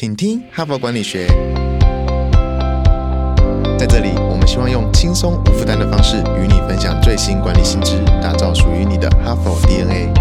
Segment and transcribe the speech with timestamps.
[0.00, 1.26] 请听哈佛管理学。
[3.76, 10.12] 在这里，我们希望用轻松无负担的方式与你分享最新管理新知，打造属于你的哈佛 DNA。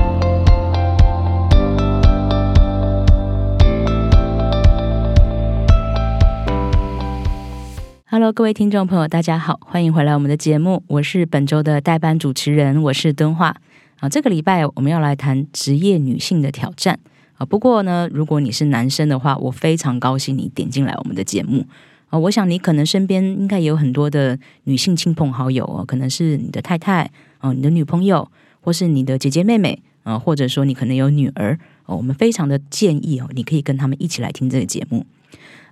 [8.09, 13.55] Hello，各位听众朋友，大家好，欢迎回来我们的节目，我是本周的代班主持人，我是敦化。
[13.99, 16.97] 啊，这个礼拜我们要来谈职业女性的挑战。
[17.37, 21.65] 啊，不过呢，如果你是男生的话，我非常高兴你点进来我们的节目。
[22.09, 27.11] 啊，我想你可能身边应该也有很多的女性亲朋好友哦，可能是你的太太，
[27.41, 28.29] 哦，你的女朋友，
[28.61, 35.05] 或是你的姐姐妹妹，啊，或者说你可能有女儿，哦，我们非常的建议哦，你可以跟他们一起来听这个节目。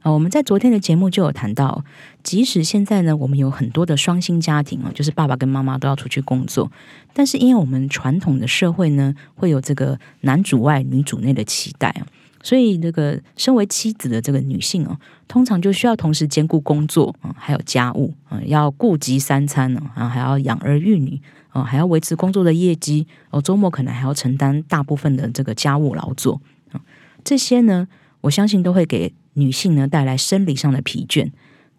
[0.05, 1.83] 啊，我们在昨天的节目就有谈到，
[2.21, 6.71] 即使现在呢，我们有很多的双薪家庭啊，就是爸爸跟妈妈都要出去工作，
[7.11, 12.05] 但是因为我们传统的社会呢，会有这个男主外女主内的期待啊，
[12.43, 14.95] 所以这个身为妻子的这个女性哦，
[15.27, 21.19] 通常就需要同时兼顾工作啊，还有家务啊，要顾及三餐呢，啊，还要养儿育女
[21.49, 26.40] 啊，还要维持工作的业绩哦，周末可能还要承担大部分的这个家务劳作
[26.73, 26.81] 啊，
[27.23, 27.87] 这些呢，
[28.21, 29.12] 我相信都会给。
[29.35, 31.31] 女性呢带来生理上的疲倦，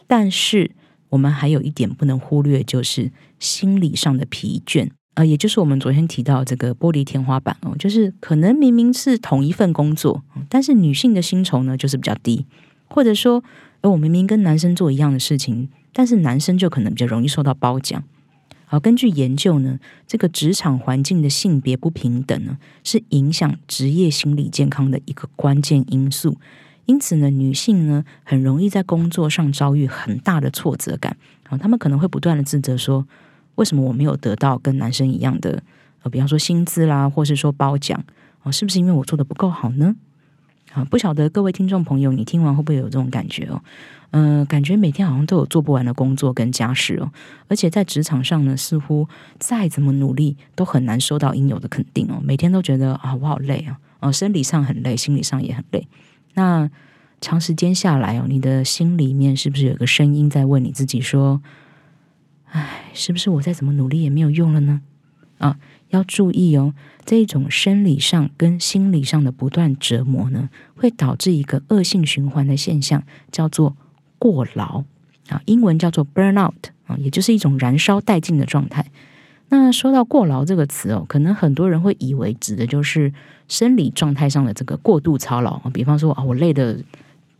[0.07, 0.71] 但是
[1.11, 12.45] 我们还有一点不能忽略，就是心理上的疲倦呃，也就是我们昨天提到这个玻璃天花板哦，就是可能明明是同一份工作，但是女性的薪酬呢就是比较低，
[12.89, 13.43] 或者说，
[13.81, 18.05] 而我明明跟男生做一样的事情，但是男生就可能比较容易受到褒奖。
[18.67, 26.37] 好，根据研究呢，这个职场环境的性别不平等呢，是影响职业心理健康的一个关键因素。
[26.87, 31.17] 因此呢，女性呢很容易在工作上遭遇很大的挫折感
[31.49, 33.07] 啊，他们可能会不断的自责说，
[33.57, 35.63] 为什么我没有得到跟男生一样的
[36.03, 38.03] 呃，比方说薪资啦，或是说褒奖
[38.43, 39.97] 啊，是不是因为我做的不够好呢？
[40.73, 43.63] 啊，不晓得各位听众朋友，你听完会不会有这种感觉哦？
[44.11, 47.11] 嗯，感觉每天好像都有做不完的工作跟家事哦，
[47.49, 55.89] 而且在职场上呢，似乎再怎么努力都很难收到应有的肯定哦，每天都觉得啊，我好累啊，哦，生理上很累，心理上也很累。
[56.37, 56.71] 那
[57.21, 61.43] 长时间下来哦，你的心里面是不是有个声音在问你自己说
[62.53, 64.83] ：“哎，是不是我再怎么努力也没有用了呢？”
[65.39, 65.59] 啊，
[65.89, 73.03] 要注意哦，这种生理上跟心理上的不断折磨呢，会导致一个恶性循环的现象，
[73.33, 73.77] 叫做
[74.19, 74.85] 过劳
[75.29, 76.55] 啊，英文叫做 burnout
[76.87, 78.87] 啊，也就是一种燃烧殆尽的状态。
[79.49, 83.13] 那说到过劳这个词哦，可能很多人会以为指的就是
[83.49, 86.77] 生理状态上的这个过度操劳，比方说啊，我累的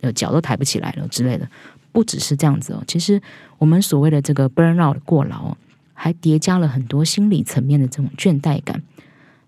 [0.01, 1.49] 呃脚都抬不起来了之类的，
[1.91, 2.83] 不只是这样子哦。
[2.87, 3.21] 其实
[3.57, 5.57] 我们所谓的这个 burnout 过劳，
[5.93, 8.81] 还叠加了很多心理层面的这种倦怠感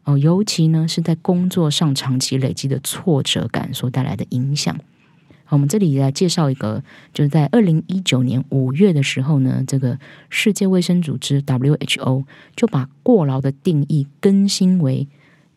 [0.04, 4.76] 哦，尤其呢是在工作上长期累积的挫折感所带来的影响。
[5.50, 6.84] 我们这里来介绍一个，
[7.14, 10.00] 就是在二零一九年五月的时候呢，这个
[10.30, 15.08] 世界卫生组织 WHO 就把过劳的定义更新为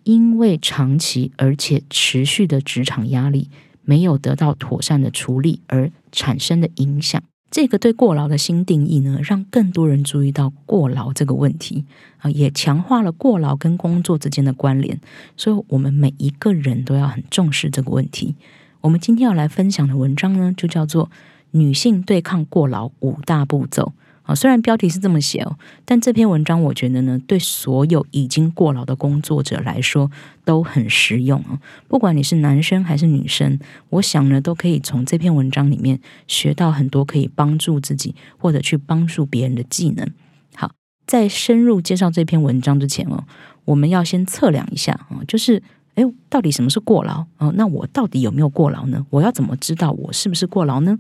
[0.05, 3.49] 因为长期而且持续的职场压力
[3.83, 7.23] 没有得到妥善的处理而产生的影响。
[7.51, 11.85] 这个对过劳的新定义呢，让更多人注意到过劳这个问题
[12.17, 14.99] 啊，也强化了过劳跟工作之间的关联。
[15.37, 18.35] 所以，我们每一个人都要很重视这个问题。
[18.83, 21.07] 我们今天要来分享的文章呢，就叫做
[21.53, 23.93] 《女性对抗过劳五大步骤》
[24.29, 24.35] 啊。
[24.35, 30.11] 虽然标题是这么写哦，但这篇文章我觉得呢，对所有已经过劳的工作者来说
[30.45, 31.61] 都很实用啊。
[31.87, 33.57] 不管你是男生还是女生，
[33.91, 40.11] 我想呢，都可以从这篇文章里面学到很多可以帮助自己或者去帮助别人的技能。
[40.57, 40.73] 好，
[41.07, 43.23] 在深入介绍这篇文章之前哦，
[43.67, 45.63] 我们要先测量一下啊，就是。
[45.95, 47.25] 哎，到底什么是过劳？
[47.39, 49.05] 哦，那我到底有没有过劳呢？
[49.11, 50.99] 我要怎么知道我是不是过劳呢？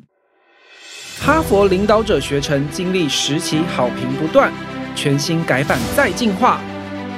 [1.21, 4.53] 哈佛领导者学程经历十期好评不断，
[4.95, 6.61] 全新改版再进化，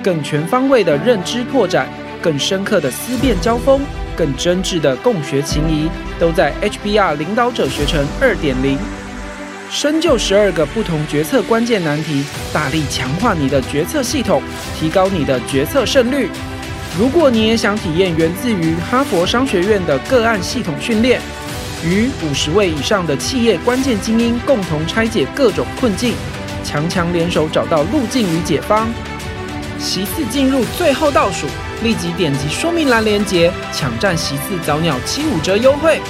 [0.03, 1.89] 更全方位的认知拓展，
[2.23, 3.81] 更深刻的思辨交锋，
[4.17, 5.89] 更真挚的共学情谊，
[6.21, 8.78] 都在 HBR 领导者学程二点零。
[9.71, 14.43] 深究十二个不同决策关键难题，大力强化你的决策系统，
[14.78, 16.28] 提高你的决策胜率。
[16.97, 21.21] 如果你也想体验源自于哈佛商学院的个案系统训练，
[21.85, 26.15] 与五十位以上的企业关键精英共同拆解各种困境，
[26.63, 28.87] 强强联手找到路径与解方，
[29.81, 31.49] 席次进入最后倒数，
[31.83, 36.01] 立即点击说明栏连接，抢占席次早鸟七五折优惠。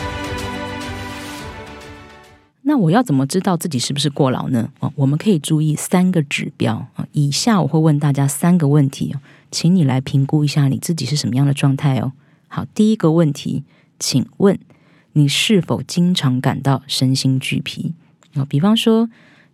[2.67, 4.71] 那我要怎么知道自己是不是过劳呢？
[4.81, 7.07] 哦，我们可以注意三个指标啊。
[7.13, 9.21] 以下我会问大家三个问题哦。
[9.51, 12.13] 请你来评估一下你自己是什么样的状态哦。
[12.49, 13.65] 好，第一个问题，
[13.99, 14.59] 请问
[15.13, 17.93] 你是否经常感到身心俱疲
[18.35, 18.45] 啊？
[18.47, 19.11] 比方说，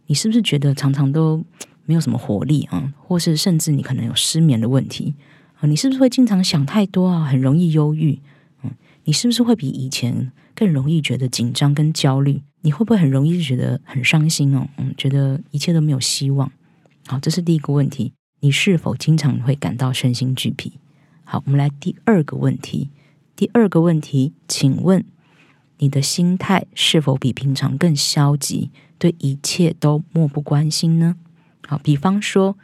[0.06, 1.44] 你是不是觉得常常都
[1.84, 2.92] 没有什么活力啊？
[2.96, 5.14] 或是甚至你可能有失眠的问题
[5.60, 5.66] 啊？
[5.66, 7.24] 你是不是会经常想太多啊？
[7.24, 8.20] 很容易忧郁？
[8.62, 8.70] 嗯，
[9.04, 12.42] 你是不是会比以前更容易觉得紧张跟焦虑？
[12.62, 14.68] 你会不会很容易觉得很伤心哦？
[14.76, 16.50] 嗯，觉得一切都没有希望？
[17.06, 18.12] 好，这是第一个问题。
[18.40, 20.72] 你是否经常会感到身心俱疲？
[21.24, 22.90] 好，我们来第二个问题。
[23.36, 25.04] 第二个问题，请问
[25.78, 31.16] 你的心态是否比平常更消极，对一切都漠不关心呢？
[31.66, 32.58] 好，比方说，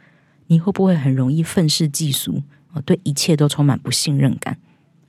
[0.47, 2.81] 你会不会很容易愤世嫉俗啊？
[2.81, 4.59] 对一切都充满不信任感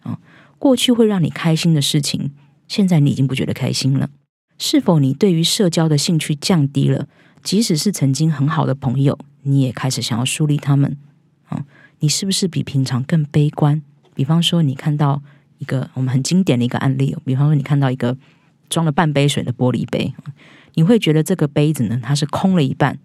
[0.02, 0.18] 啊？
[0.58, 2.32] 过去会让你开心的事情，
[2.66, 4.08] 现在你已经不觉得开心了？
[4.58, 7.06] 是否你对于社交的兴趣降低了？
[7.42, 9.18] 即使是曾经很好的朋友。
[9.42, 10.98] 你也开始想要疏离他们
[11.46, 11.64] 啊？
[12.00, 13.80] 你是不是比平常更悲观？
[14.14, 15.22] 比方说，你看到
[15.58, 18.18] 一个我们很经典的一个案例，比方说，你看到一个
[18.68, 20.12] 装了半杯水的玻璃杯，
[20.74, 22.98] 你会觉得这个杯子呢，它是空了一半，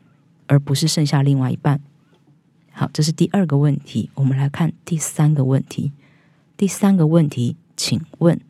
[0.48, 1.80] 而不是剩下另外一半。
[2.72, 4.10] 好，这是第二个问题。
[4.16, 5.94] 我们来看第三个问题。
[6.58, 8.42] 第三个问题，请问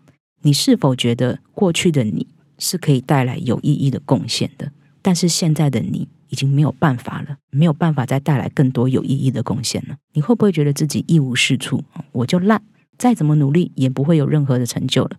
[0.42, 2.26] 你是否觉得过去的你
[2.64, 4.72] 是可以带来有意义的贡献的？
[5.02, 6.08] 但是现在的你？
[6.30, 9.96] 已经没有办法了，没有办法再带来更多有意义的贡献了。
[10.14, 11.84] 你会不会觉得自己一无是处？
[12.12, 12.60] 我就烂，
[12.98, 15.12] 再怎么努力也不会有任何的成就了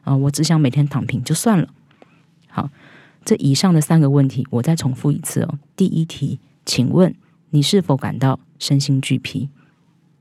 [0.00, 0.16] 啊！
[0.16, 1.68] 我只想每天躺平就算了。
[2.48, 2.70] 好，
[3.22, 5.58] 这以上的三个问题，我再重复一次哦。
[5.76, 7.14] 第一题，请问
[7.50, 9.50] 你是否感到身心俱疲？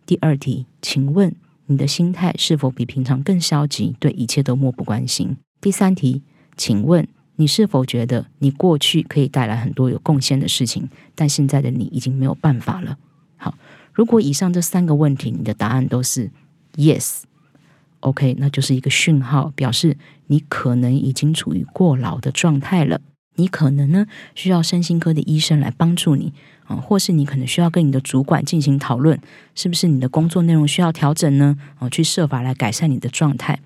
[0.06, 1.34] 第二题，请问
[1.68, 5.38] 你的心态是否比平常更消极，对一切都漠不关心？
[5.62, 6.24] 第三题，
[6.62, 7.08] 请问。
[7.38, 13.00] 你是否觉得你过去可以带来很多有贡献的事情，但现在的你已经没有办法了？
[13.36, 13.56] 好，
[13.94, 16.30] 如果以上这三个问题你的答案都是
[16.76, 19.98] yes，OK，那就是一个讯号，表示
[20.28, 23.02] 你可能已经处于过劳的状态了。
[23.38, 24.06] 你可能呢
[24.36, 26.32] 需要身心科的医生来帮助你
[26.66, 29.20] 啊，或是你可能需要跟你的主管进行讨论，
[29.56, 31.58] 是不是你的工作内容需要调整呢？
[31.80, 33.60] 啊，去设法来改善你的状态。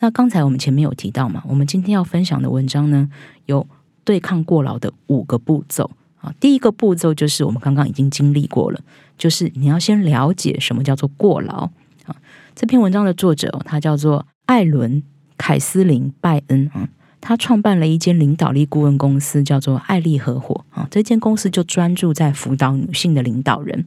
[0.00, 3.08] 那刚才我们前面有提到嘛，我们今天要分享的文章呢，
[3.46, 3.66] 有
[4.04, 5.90] 对抗过劳的五个步骤
[6.20, 6.32] 啊。
[6.38, 8.80] 第一个步骤就是我们刚刚已经经历过了，
[9.16, 11.70] 就是你要先了解什么叫做过劳
[12.06, 12.16] 啊。
[12.54, 15.02] 这篇文章的作者他叫做艾伦·
[15.36, 16.88] 凯斯林·拜恩啊，
[17.20, 20.86] 他创办了一间领导力顾问公司，叫做艾利合伙啊。
[20.90, 23.86] 这间公司就专注在辅导女性的领导人。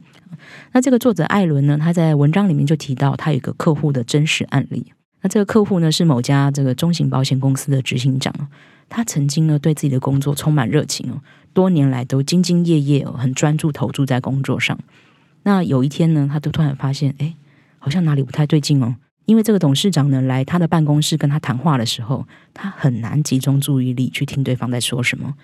[0.72, 4.92] 那这个作者艾伦呢，他在文章里面就提到他有一个客户的真实案例。
[5.22, 8.34] 那这个客户呢是某家这个中型保险公司的执行长，
[8.88, 11.22] 他曾经呢对自己的工作充满热情哦，
[11.54, 14.78] 多年来都兢兢业业哦，很专注投注在工作上。
[15.44, 17.34] 那有一天呢，他就突然发现，哎，
[17.78, 25.34] 好像哪里不太对劲哦，因为这个董事长呢来他的办公室跟他谈话的时候，他很难集中注意力去听对方在说什么。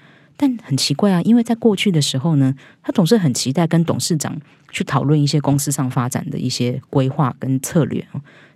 [0.41, 4.41] 但很奇怪啊，因为在过去的时候呢，他总是很期待跟董事长
[4.71, 8.07] 去讨论一些公司上发展的一些规划跟策略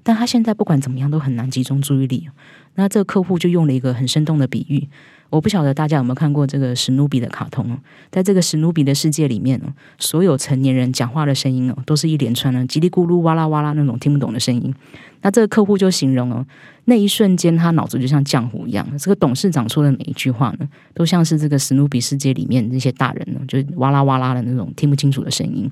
[0.04, 2.30] 但他现在不管怎么样都很难集中注意力。
[2.76, 4.88] 那这个客户就用了一个很生动的比喻，
[5.32, 7.78] 我不晓得大家有没有看过这个史努比的卡通哦。
[8.10, 14.74] 在这个史努比的世界里面哦，所有成年人讲话的声音哦，都是一连串的叽里咕噜、哇啦哇啦那种听不懂的声音。
[15.22, 16.44] 那这个客户就形容哦，
[16.84, 18.86] 那一瞬间他脑子就像浆糊一样。
[18.98, 25.70] 这个董事长说的每一句话呢，都像是这个史努比世界里面那些大人呢，就哇啦哇啦的那种听不清楚的声音。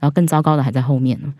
[0.00, 1.34] 然后更糟糕的还在后面呢。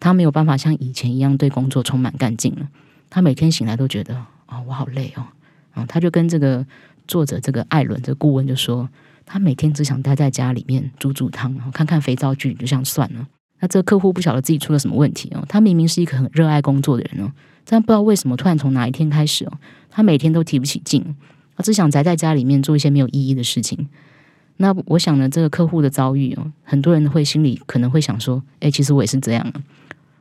[0.00, 2.68] 他没有办法像以前一样对工作充满干劲了。
[3.08, 4.14] 他每天醒来都觉得
[4.46, 5.24] 啊，我好累哦。
[5.72, 6.64] 啊，他就跟这个
[7.08, 8.88] 作者这个艾伦这顾问就说，
[9.26, 13.26] 他每天只想待在家里面煮煮汤，然后看看肥皂剧，就这样算了。
[13.60, 15.44] 那这个客户不晓得自己出了什么问题哦。
[15.48, 17.32] 他明明是一个很热爱工作的人哦，
[17.64, 19.52] 但不知道为什么突然从哪一天开始哦，
[19.90, 21.16] 他每天都提不起劲，
[21.56, 23.88] 他只想宅在家里面做一些没有意义的事情。
[24.58, 29.62] 那我想呢，这个客户的遭遇哦，很多人会心里可能会想说，哎，其实我也是这样啊。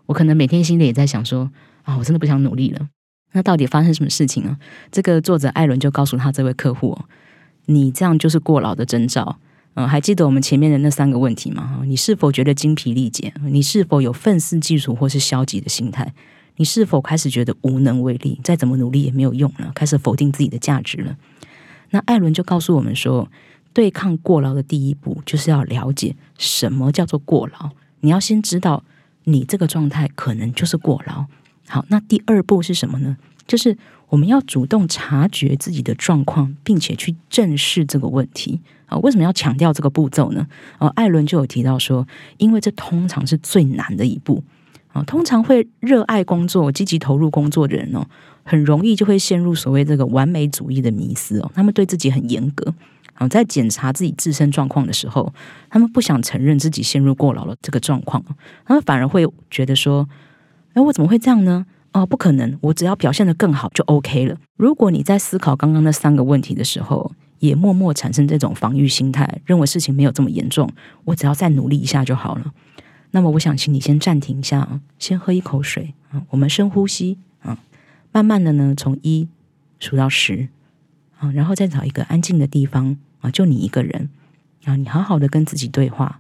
[0.08, 1.51] 我可能每天心里也在想说
[1.84, 2.88] 啊，我真的不想努力了。
[3.34, 4.58] 那到底发生什么事情呢？
[4.92, 6.98] 这个作者艾伦就告诉他这位客户，
[7.66, 9.38] 你这样就是过劳的征兆。
[9.76, 11.82] 嗯，还记得我们前面的那三个问题吗？
[11.86, 13.34] 你是否觉得精疲力竭？
[13.44, 16.14] 你是否有愤世嫉俗或是消极的心态？
[16.56, 21.16] 你是否开始觉得无能为力，再怎么努力也没有用了，开始否定自己的价值了？
[21.92, 23.30] 那艾伦就告诉我们说，
[23.74, 27.70] 对抗过劳的第一步就是要了解什么叫做过劳。
[28.00, 28.84] 你要先知道。
[29.30, 31.26] 你这个状态可能就是过劳。
[31.68, 33.18] 好，那第二步是什么呢？
[33.46, 33.78] 就是
[34.10, 38.98] 我们要主动察觉自己的状况，并且去正视这个问题啊。
[39.00, 40.48] 为什么要强调这个步骤呢？
[40.80, 42.08] 哦，艾伦就有提到说，
[42.38, 44.44] 因为这通常是最难的一步
[44.92, 48.06] 啊，通常会热爱工作、积极投入工作的人哦，
[48.44, 51.52] 很容易就会陷入所谓这个完美主义的迷思哦。
[51.54, 52.74] 他们对自己很严格
[53.14, 55.34] 啊，在检查自己自身状况的时候，
[55.70, 58.24] 他们不想承认自己陷入过劳的这个状况，
[58.66, 60.08] 他们反而会觉得说
[60.78, 61.66] ：“哎，我怎么会这样呢？
[61.94, 70.70] 哦，不可能，我只要表现的更好就 OK 了。”如果你在思考刚刚那三个问题的时候，也默默产生这种防御心态，认为事情没有这么严重，
[71.06, 72.54] 我只要再努力一下就好了。
[73.10, 77.58] 那么，我想请你先暂停一下啊，先喝一口水啊，我们深呼吸啊，
[78.12, 79.28] 慢慢的呢，从一
[79.80, 80.50] 数到十
[81.18, 84.12] 啊，然后再找一个安静的地方啊，就你一个人
[84.66, 86.20] 啊，你好好的跟自己对话，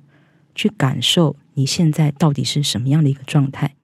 [0.55, 3.75] 去感受你现在到底是什么样的一个状态。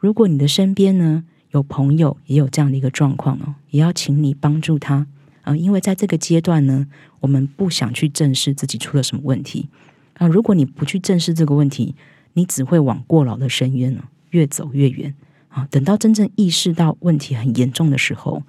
[0.00, 5.06] 如果你的身边呢有朋友也有这样的一个状况哦，也要请你帮助他
[5.42, 6.86] 啊，因为在这个阶段呢，
[7.20, 9.68] 我们不想去正视自己出了什么问题
[10.14, 10.26] 啊。
[10.26, 11.94] 如果你不去正视这个问题，
[12.32, 15.14] 你只会往过劳的深渊呢越走越远
[15.48, 15.66] 啊！
[15.70, 18.42] 等到真正意识到问题很严重的时候，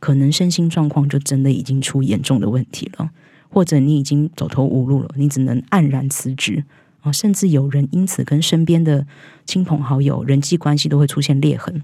[0.00, 3.10] 可能身心状况就真的已经出严重的问题了，
[3.50, 6.64] 或者你已经走投无路了，你只能黯然辞职
[7.00, 7.12] 啊！
[7.12, 9.06] 甚至有人因此跟身边的
[9.46, 11.82] 亲朋好友人际关系都会出现裂痕。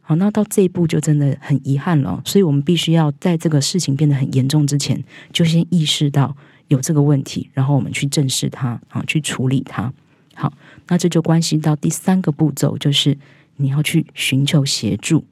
[0.00, 2.20] 好，那到这一步就真的很遗憾了。
[2.24, 6.36] 所以我们必须要在这个事情变得很严重之前，就先意识到
[6.68, 9.92] 有这个问题，然后我们去正视它啊，去处理它。
[10.34, 10.52] 好，
[10.88, 13.16] 那这就关系到第三个步骤，就是
[13.56, 15.24] 你要去寻求协助。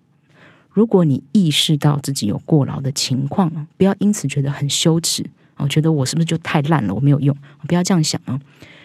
[0.71, 5.25] 如果你意识到自己有过劳的情况，不要因此觉得很羞耻
[5.57, 7.37] 我觉得我是不是就太烂了，我没有用？
[7.67, 8.39] 不要这样想啊！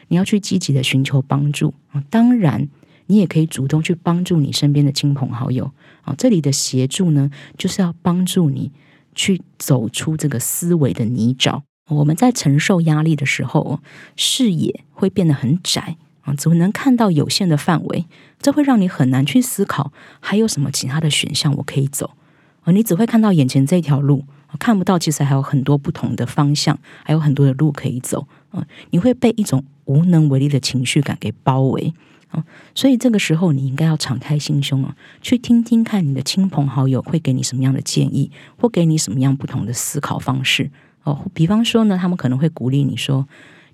[0.08, 2.04] 你要去积极的寻求帮助啊！
[2.10, 2.68] 当然，
[3.08, 5.72] 你也可以主动去帮助你身边的亲朋好友
[6.04, 6.14] 啊！
[6.18, 8.72] 这里的协助呢，就是要帮助你
[9.14, 11.62] 去走出这个思维的泥沼。
[11.90, 13.80] 我们在承受压力的时候，
[14.16, 15.98] 视野会变得很窄。
[16.22, 18.08] 啊，只能看到有限的范围，
[18.42, 22.16] 这会让你很难去思考还有什么其他的选项我可以走。
[22.62, 24.26] 啊你只会看到眼前这条路，
[24.58, 28.28] 看不到其实还有很多不同的方向，还有很多的路可以走。
[28.50, 31.94] 啊，你会被一种无能为力的情绪感给包围。
[32.30, 40.70] 啊，所以这个时候你应该要敞开心胸啊，去听听看你的亲朋好友会给你什么样的建议，或给你什么样不同的思考方式。
[41.04, 43.28] 哦，比方说呢，他们可能会鼓励你说。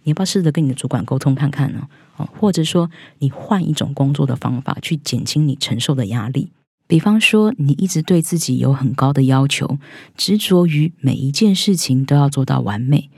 [0.03, 1.87] 你要不要试着跟你的主管沟通看看呢？
[2.17, 2.89] 哦，或者说
[3.19, 6.49] 你换一种工作的方法去减轻你承受的压力。
[6.87, 9.77] 比方说，你一直对自己有很高的要求，
[10.17, 13.09] 执着于每一件事情都要做到完美；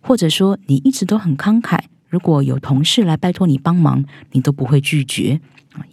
[0.00, 1.78] 或者说，你一直都很慷慨，
[2.12, 5.40] 如果有同事来拜托你帮忙，你都不会拒绝。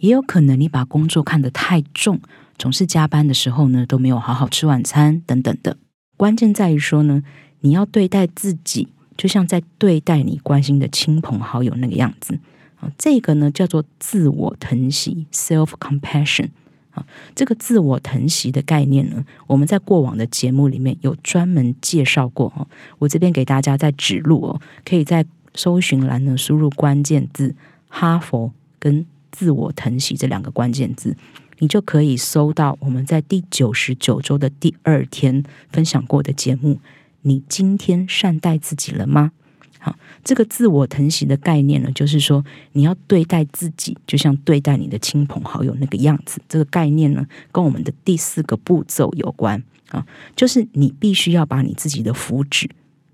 [0.00, 2.20] 也有可能你把工作看得太重，
[2.58, 5.78] 总是加班的时候呢都没有好好吃晚餐等等的。
[6.18, 7.22] 关键在于说呢，
[7.60, 8.88] 你要对待自己。
[9.16, 12.38] 就像在对待你关心的亲朋好友那个样子
[12.80, 16.48] 啊，这个呢叫做自我疼惜 （self compassion）
[16.92, 17.04] 啊。
[17.34, 22.66] 这个自我疼惜的概念呢，我们在过往的节目里面有专门介绍过哦。
[22.98, 27.54] 我这边给大家在指路哦，可以在搜寻栏呢输入关键字
[27.88, 31.16] “哈佛”跟“自我疼惜”这两个关键字，
[31.58, 36.80] 你就可以搜到我们在第九十九周的第二天分享过的节目。
[37.22, 39.32] 你今天善待自己了吗？
[39.78, 46.40] 好，这个自我疼惜的概念呢，就是说你要对待自己，就像对待你的亲朋好友那个样子。
[46.48, 52.68] 这个概念呢，跟我们的第四个步骤有关啊，就是你必须要把你自己的福祉、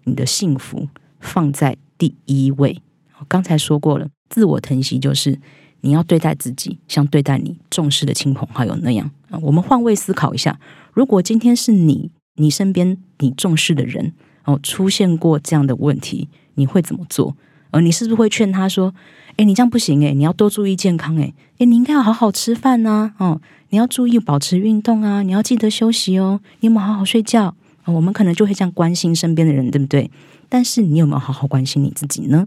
[0.05, 0.89] 你的幸福
[1.21, 2.81] 放在第一位。
[3.19, 5.39] 我刚才说过了，自我疼惜就是
[5.81, 9.11] 你要对待自己，像对待你重视的亲朋好友那样。
[9.43, 10.59] 我们换位思考一下，
[10.93, 12.11] 如果今天是你。
[12.39, 14.13] 你身边你重视的人
[14.45, 17.35] 哦，出现过这样的问题，你会怎么做？
[17.71, 18.95] 而你是不是会劝他说
[19.39, 27.57] ：“哎，你这样不行哎，你要多注意健康哎，哎，你应该要好好吃饭呐，哦，你要注意保持运动啊，你要记得休息哦，你有没有好好睡觉？
[27.93, 30.11] 我们可能就会这样关心身边的人，对不对？
[30.49, 32.47] 但是你有没有好好关心你自己呢？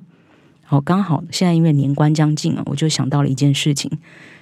[0.63, 3.91] 好，刚好现在因为年关将近啊，我就想到了一件事情。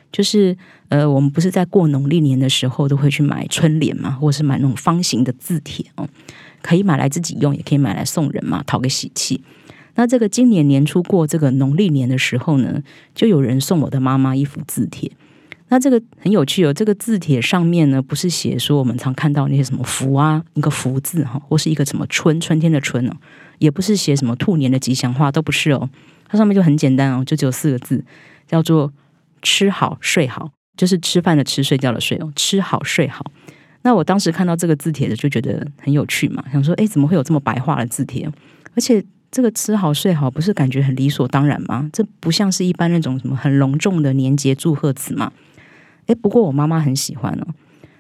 [0.10, 0.56] 就是
[0.88, 6.08] 呃，我们不是在过农历年的时候都会去买春联嘛，或是买那种方形的字帖哦，
[6.62, 9.42] 可以买来自己用，也可以买来送人嘛，讨个喜气。
[9.96, 12.82] 那这个今年年初过这个农历年的时候呢，
[13.14, 15.12] 就有人送我的妈妈一幅字帖。
[15.70, 23.14] 那这个很有趣哦，这个字帖上面呢，不是写说我们常看到那些什么福啊，一个福字哈，或是一个什么春春天的春哦，
[23.60, 25.90] 也不是写什么兔年的吉祥话，都不是哦。
[26.28, 28.04] 它上面就很简单哦，就只有四个字，
[28.48, 28.92] 叫做。
[29.44, 32.34] 吃好睡好，就是吃饭的吃，睡觉的睡哦。
[32.36, 33.24] 吃好睡好。
[33.84, 38.28] 那我当时看到这个字帖的，就觉得很有趣嘛，想说，哎，怎么会有这么白话的字帖？
[38.76, 41.88] 而且这个吃好睡好不是感觉很理所当然吗？
[41.94, 45.32] 这不像是一般那种什么很隆重的年节祝贺词嘛？
[46.08, 47.48] 诶，不过我妈妈很喜欢哦。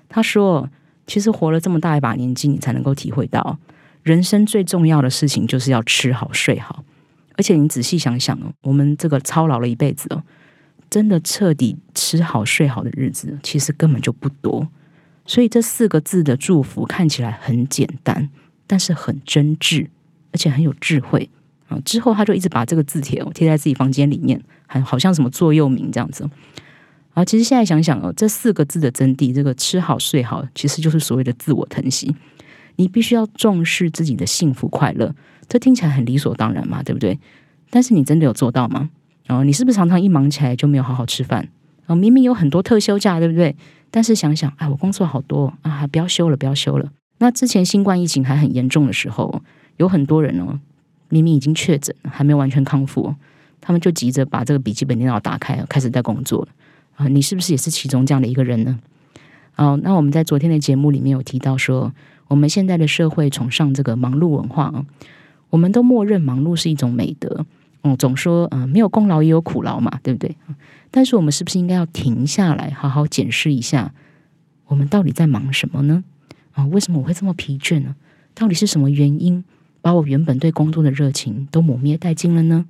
[0.09, 0.69] 她说，
[1.05, 3.59] 其实活了这么大一把年纪，你才能够体会到，
[4.03, 6.83] 人生最重要的事情就是要吃好睡好。
[7.37, 10.23] 而且你仔细想想哦，我们这个操劳了一辈子哦，
[10.89, 14.67] 真的彻底吃好睡好的日子，其实根本就不多。
[15.25, 18.29] 所以这四个字的祝福看起来很简单，
[18.65, 19.87] 但是很真挚，
[20.31, 21.29] 而且很有智慧
[21.67, 21.77] 啊。
[21.85, 26.27] 之后他就一直把这个字帖贴在自己房间里面，还好像什么座右铭这样子。
[27.17, 32.15] 啊，其实现在想想哦，这四个字的真谛，这个吃好睡好，其实就是所谓的自我疼惜。
[32.75, 35.15] 你必须要重视自己的幸福快乐。
[35.49, 37.17] 这听起来很理所当然嘛，对不对？
[37.71, 38.91] 但是你真的有做到吗？
[39.29, 41.49] 哦，你是不是常常一忙起来就没有好好吃饭？
[41.87, 43.55] 哦，明明有很多特休假，对不对？
[43.89, 46.87] 但是想想，哎，我工作好多啊，不要休了，不要休了。
[47.17, 49.41] 那之前新冠疫情还很严重的时候，
[49.77, 50.59] 有很多人哦，
[51.09, 53.15] 明明已经确诊，还没有完全康复，
[53.59, 56.49] 他们就急着把这个笔记本电脑打开，开始在工作了
[56.97, 57.07] 啊。
[57.07, 58.77] 你是不是也是其中这样的一个人呢？
[59.55, 61.91] 哦，那我们在昨天的节目里面有提到说，
[62.27, 64.85] 我们现在的社会崇尚这个忙碌文化啊。
[65.49, 67.45] 我们都默认忙碌是一种美德，
[67.83, 70.35] 嗯，总说嗯没有功劳也有苦劳嘛，对不对？
[70.91, 73.93] 但是我们是不是应该要停下来，好好检视一下，
[74.67, 76.03] 我们到底在忙什么呢？
[76.51, 77.95] 啊，为什么我会这么疲倦呢？
[78.35, 79.43] 到底是什么原因
[79.81, 82.65] 把我原本对工作的热情都磨灭殆尽了呢？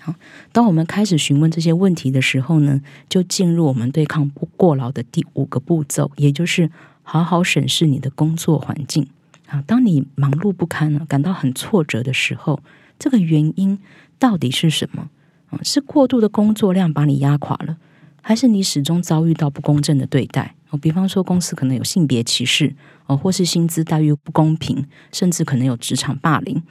[0.00, 0.14] 好，
[0.52, 6.70] 当我们开始询问这些问题的时候呢，就进入我们对抗不过劳的第五个步骤，也就是
[7.02, 9.06] 好好审视你的工作环境。
[9.46, 12.60] 啊，当你忙碌不堪了，感到很挫折的时候，
[12.98, 13.78] 这个原因
[14.18, 15.08] 到底是什么？
[15.50, 17.78] 啊，是过度的工作量把你压垮了，
[18.20, 20.54] 还是你始终遭遇到不公正的对待？
[20.70, 22.76] 哦，比方说公司可能有性别歧视，
[23.06, 26.62] 哦，或是薪资待遇不公平，甚至可能有职场霸凌，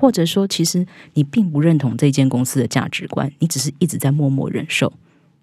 [0.00, 4.90] 或者说其实你并不认同这间公司的价值观，你只是一直在默默忍受。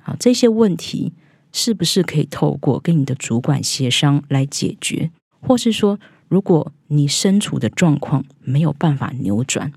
[0.02, 1.14] 好，这些问题
[1.54, 6.00] 是不是可以透过跟你的主管协商来解决，或是说？
[6.30, 9.72] 如果你身处的状况没有办法扭转，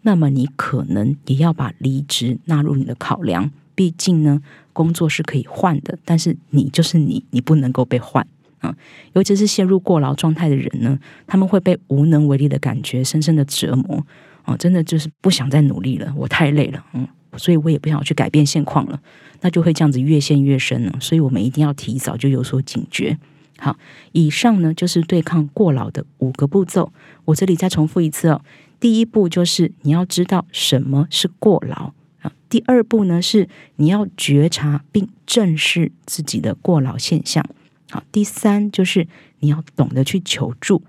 [0.00, 3.50] 那么你可能也要把离职纳入你的考量。
[3.74, 4.40] 毕竟呢，
[4.72, 8.26] 工作是可以换的，但是你就是你，你不能够被换
[8.60, 8.74] 啊！
[9.14, 14.06] 尤其是陷入过劳状态的人呢，他们会被无能为力的感觉深深的折磨
[14.42, 14.56] 啊！
[14.56, 19.00] 真的就是不想再努力了，我太累了，嗯，所以我也不想去改变现况了，
[19.40, 20.92] 那就会这样子越陷越深了。
[21.00, 23.18] 所以我们一定要提早就有所警觉。
[23.58, 23.76] 好，
[24.12, 26.92] 以上呢就是对抗过劳的五个步骤。
[27.26, 28.40] 我这里再重复一次哦。
[28.78, 31.92] 第一步就是你要知道什么是过劳
[32.22, 32.32] 啊。
[32.48, 37.44] 第二步呢是你要觉察并正视自己的过劳现象。
[37.90, 39.06] 好，第三就是
[39.40, 40.82] 你要懂得去求助。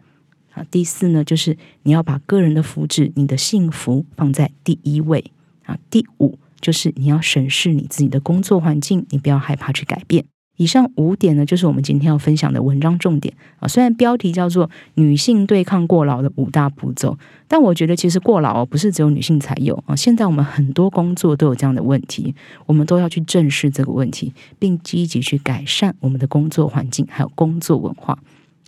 [0.53, 5.31] 啊，第四呢就是你要把个人的福祉、你的幸福放在第一位。
[5.65, 10.25] 啊，第五就是你要审视你自己的工作环境，你不要害怕去改变。
[10.61, 13.67] 以上五点呢，就是我们今天要分享的文章重点啊。
[13.67, 17.13] 虽然标题叫做《女性对抗过劳的五大步骤》，
[17.47, 19.95] 但我觉得其实过劳不是只有女性才有啊。
[19.95, 22.35] 现在我们很多工作都有这样的问题，
[22.67, 28.19] 我们都要去正视这个问题，并积极去改善我们的工作环境还有工作文化。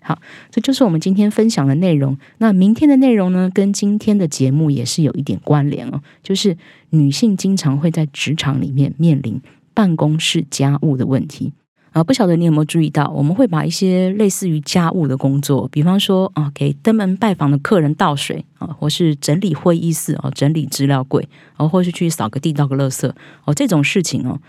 [0.02, 0.18] 好，
[0.50, 2.18] 这就是我们今天分享的内容。
[2.40, 6.58] 那明天的内容呢，跟今天的节目也是有一点关联哦，就是
[6.90, 9.40] 女性经常会在职场里面面临
[9.76, 11.54] 办公室家务的问题。
[11.94, 23.10] 啊，不晓得你有没有注意到，我们会把一些类似于家务的工作，比方说啊，给登门拜访的客人倒水啊，或是整理会议室哦，整理资料柜，哦，或是去扫个地、倒个垃圾
[23.46, 24.40] 哦，这种事情哦，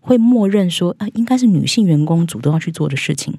[0.00, 3.32] 会默认说啊，应该是女性员工主动要去做的事情。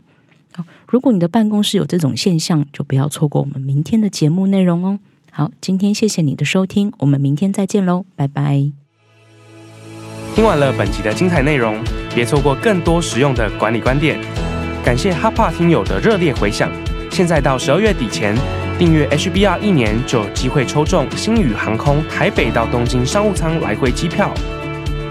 [0.55, 4.99] 好，如果你的办公室有这种现象，就不要错过我们明天的节目内容哦。
[5.31, 8.78] 好，今天谢谢你的收听，我们明天再见喽，拜拜。
[10.39, 11.83] 听完了本集的精彩内容，
[12.15, 14.17] 别错过更多实用的管理观点。
[14.81, 16.71] 感谢哈帕听友的热烈回响。
[17.11, 18.33] 现在到十二月底前
[18.77, 24.33] 订阅 HBR 一年，就有机会抽中星宇航空台北到东京商务舱来回机票。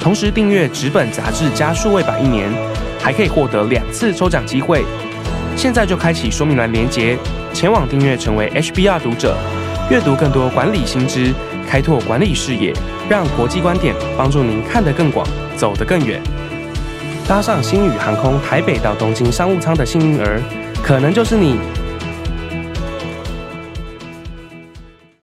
[0.01, 2.51] 同时订阅纸本杂志加数位版一年，
[2.99, 4.83] 还可以获得两次抽奖机会。
[5.55, 7.19] 现在就开启说明栏连接，
[7.53, 9.37] 前往订阅成为 HBR 读者，
[9.91, 11.35] 阅读更多管理新知。
[11.69, 12.73] 开拓管理视野，
[13.11, 16.19] 让国际观点帮助您看得更广，走得更远。
[17.29, 20.41] 搭上星宇航空台北到东京商务舱的幸运儿，
[20.83, 21.59] 可能就是你。